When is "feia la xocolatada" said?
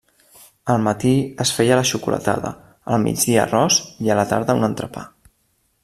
1.57-2.53